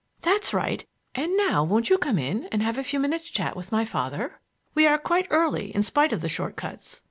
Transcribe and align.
"That's 0.23 0.51
right; 0.51 0.83
and 1.13 1.37
now 1.37 1.63
won't 1.63 1.91
you 1.91 1.99
come 1.99 2.17
in 2.17 2.45
and 2.45 2.63
have 2.63 2.79
a 2.79 2.83
few 2.83 2.99
minutes' 2.99 3.29
chat 3.29 3.55
with 3.55 3.71
my 3.71 3.85
father? 3.85 4.39
We 4.73 4.87
are 4.87 4.97
quite 4.97 5.27
early 5.29 5.69
in 5.75 5.83
spite 5.83 6.11
of 6.11 6.21
the 6.21 6.27
short 6.27 6.55
cuts." 6.55 6.99